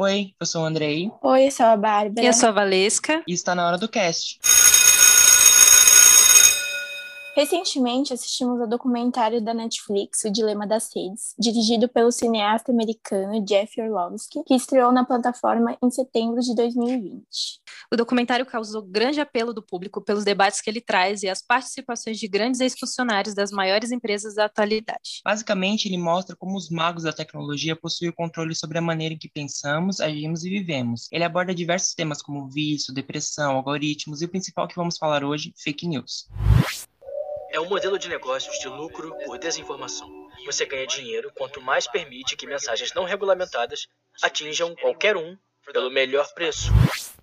[0.00, 1.10] Oi, eu sou o Andrei.
[1.20, 2.24] Oi, eu sou a Bárbara.
[2.24, 3.20] E eu sou a Valesca.
[3.26, 4.38] E está na hora do cast.
[7.34, 13.80] Recentemente assistimos ao documentário da Netflix, O Dilema das Redes, dirigido pelo cineasta americano Jeff
[13.80, 17.24] Orlovsky, que estreou na plataforma em setembro de 2020.
[17.90, 22.18] O documentário causou grande apelo do público pelos debates que ele traz e as participações
[22.18, 25.22] de grandes ex-funcionários das maiores empresas da atualidade.
[25.24, 29.18] Basicamente, ele mostra como os magos da tecnologia possuem o controle sobre a maneira em
[29.18, 31.08] que pensamos, agimos e vivemos.
[31.10, 35.54] Ele aborda diversos temas como vício, depressão, algoritmos e o principal que vamos falar hoje,
[35.56, 36.28] fake news.
[37.50, 40.10] É um modelo de negócios de lucro por desinformação.
[40.44, 43.86] Você ganha dinheiro quanto mais permite que mensagens não regulamentadas
[44.22, 45.38] atinjam qualquer um
[45.72, 46.70] pelo melhor preço.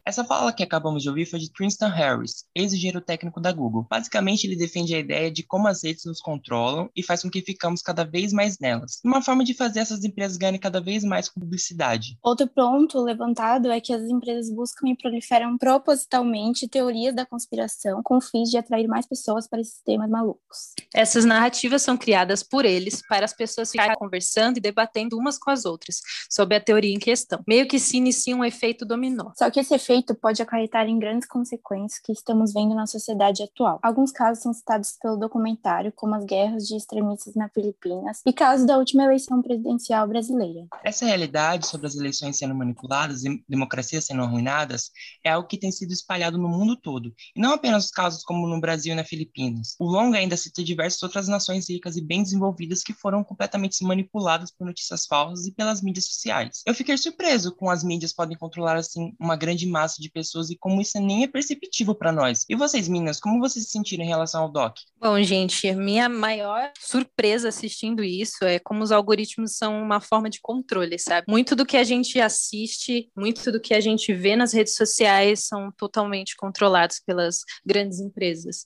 [0.07, 3.87] Essa fala que acabamos de ouvir foi de Tristan Harris, ex-engenheiro técnico da Google.
[3.89, 7.41] Basicamente, ele defende a ideia de como as redes nos controlam e faz com que
[7.41, 8.99] ficamos cada vez mais nelas.
[9.03, 12.19] Uma forma de fazer essas empresas ganharem cada vez mais com publicidade.
[12.21, 18.21] Outro ponto levantado é que as empresas buscam e proliferam propositalmente teorias da conspiração com
[18.21, 20.75] fins de atrair mais pessoas para esses temas malucos.
[20.93, 25.49] Essas narrativas são criadas por eles para as pessoas ficarem conversando e debatendo umas com
[25.49, 27.41] as outras sobre a teoria em questão.
[27.47, 29.31] Meio que se inicia um efeito dominó.
[29.35, 33.79] Só que esse efeito pode acarretar em grandes consequências que estamos vendo na sociedade atual.
[33.81, 38.65] Alguns casos são citados pelo documentário, como as guerras de extremistas na Filipinas e casos
[38.65, 40.67] da última eleição presidencial brasileira.
[40.83, 44.91] Essa realidade sobre as eleições sendo manipuladas e democracias sendo arruinadas
[45.23, 48.47] é algo que tem sido espalhado no mundo todo, e não apenas os casos como
[48.47, 49.75] no Brasil e na Filipinas.
[49.79, 54.51] O longa ainda cita diversas outras nações ricas e bem desenvolvidas que foram completamente manipuladas
[54.51, 56.61] por notícias falsas e pelas mídias sociais.
[56.65, 60.49] Eu fiquei surpreso com as mídias podem controlar assim uma grande massa massa de pessoas
[60.49, 62.43] e como isso nem é perceptível para nós.
[62.49, 64.77] E vocês, meninas, como vocês se sentiram em relação ao doc?
[64.99, 70.39] Bom, gente, minha maior surpresa assistindo isso é como os algoritmos são uma forma de
[70.41, 71.25] controle, sabe?
[71.29, 75.45] Muito do que a gente assiste, muito do que a gente vê nas redes sociais
[75.47, 78.65] são totalmente controlados pelas grandes empresas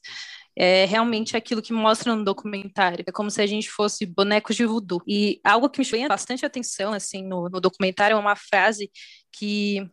[0.60, 3.06] é realmente aquilo que mostra no documentário.
[3.08, 5.02] É como se a gente fosse bonecos de voodoo.
[5.08, 8.92] E algo que me chama bastante atenção, assim, no, no documentário é uma frase
[9.32, 9.88] que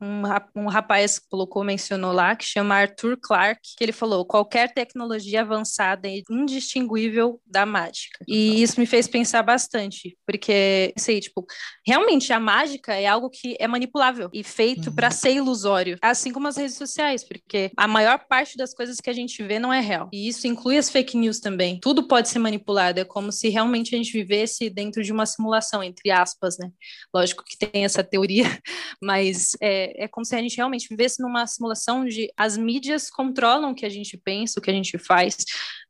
[0.00, 0.22] um,
[0.54, 6.08] um rapaz colocou, mencionou lá, que chama Arthur Clarke, que ele falou: qualquer tecnologia avançada
[6.08, 8.24] é indistinguível da mágica.
[8.26, 11.44] E isso me fez pensar bastante, porque, sei, tipo,
[11.86, 14.94] realmente a mágica é algo que é manipulável e feito uhum.
[14.94, 19.10] para ser ilusório, assim como as redes sociais, porque a maior parte das coisas que
[19.10, 20.08] a gente vê não é real.
[20.12, 21.80] E isso inclui as fake news também.
[21.80, 25.82] Tudo pode ser manipulado, é como se realmente a gente vivesse dentro de uma simulação,
[25.82, 26.70] entre aspas, né?
[27.12, 28.44] Lógico que tem essa teoria,
[29.02, 33.70] mas é, é, como se a gente realmente vivesse numa simulação de as mídias controlam
[33.70, 35.36] o que a gente pensa, o que a gente faz,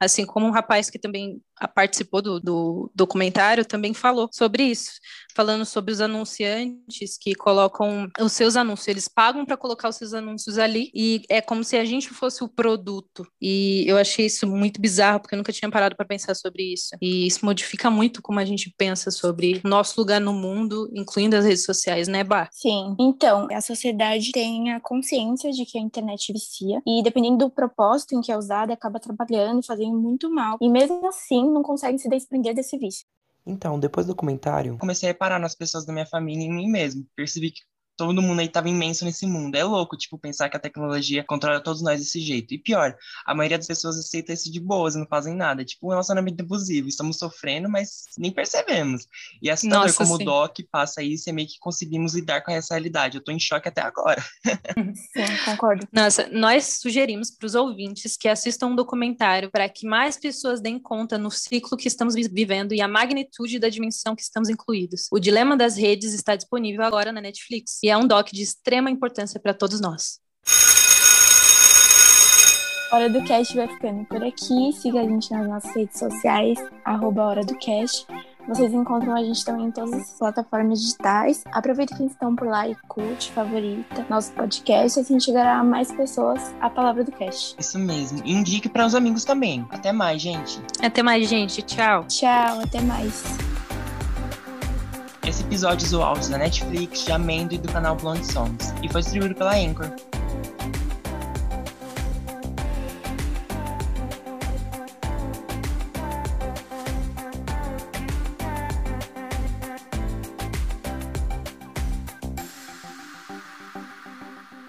[0.01, 4.93] assim como um rapaz que também participou do, do documentário também falou sobre isso,
[5.35, 10.13] falando sobre os anunciantes que colocam os seus anúncios, eles pagam para colocar os seus
[10.13, 13.27] anúncios ali e é como se a gente fosse o produto.
[13.41, 16.97] E eu achei isso muito bizarro porque eu nunca tinha parado para pensar sobre isso.
[17.01, 21.45] E isso modifica muito como a gente pensa sobre nosso lugar no mundo, incluindo as
[21.45, 22.49] redes sociais, né, Bar?
[22.53, 22.97] Sim.
[22.99, 28.15] Então, a sociedade tem a consciência de que a internet vicia e dependendo do propósito
[28.15, 30.59] em que é usada, acaba trabalhando, fazendo muito mal.
[30.61, 33.07] E mesmo assim, não conseguem se desprender desse vício.
[33.47, 36.71] Então, depois do comentário, comecei a reparar nas pessoas da minha família e em mim
[36.71, 37.07] mesmo.
[37.17, 37.63] Percebi que
[37.99, 39.57] todo mundo aí tava imenso nesse mundo.
[39.57, 42.55] É louco, tipo, pensar que a tecnologia controla todos nós desse jeito.
[42.55, 45.65] E pior, a maioria das pessoas aceita isso de boas e não fazem nada.
[45.65, 46.89] Tipo, um relacionamento abusivo.
[46.89, 49.09] Estamos sofrendo, mas nem percebemos.
[49.43, 50.23] E assustador Nossa, como sim.
[50.23, 53.17] o Doc passa isso e meio que conseguimos lidar com essa realidade.
[53.17, 54.25] Eu tô em choque até agora.
[54.47, 55.89] sim, concordo.
[55.93, 60.79] Nossa, nós sugerimos para os ouvintes que assistam um documentário para que mais pessoas deem
[60.79, 65.09] conta no ciclo que estamos vivendo e a magnitude da dimensão que estamos incluídos.
[65.11, 69.41] O Dilema das Redes está disponível agora na Netflix é um doc de extrema importância
[69.41, 70.21] para todos nós.
[72.91, 74.73] Hora do Cast vai ficando por aqui.
[74.73, 78.07] Siga a gente nas nossas redes sociais, arroba Hora do Cast.
[78.49, 81.45] Vocês encontram a gente também em todas as plataformas digitais.
[81.53, 86.55] Aproveita que estão por lá e curte, favorita nosso podcast, assim chegará a mais pessoas
[86.59, 87.55] a palavra do cast.
[87.59, 88.23] Isso mesmo.
[88.25, 89.67] E indique para os amigos também.
[89.69, 90.59] Até mais, gente.
[90.83, 91.61] Até mais, gente.
[91.61, 92.07] Tchau.
[92.09, 93.48] Tchau, até mais.
[95.49, 99.01] Esse episódio usou áudios da Netflix, de Amendo e do canal Blonde Songs, e foi
[99.01, 99.91] distribuído pela Anchor.